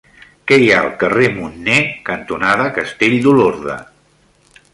[0.51, 1.77] Què hi ha al carrer Munner
[2.09, 3.79] cantonada Castell d'Olorda?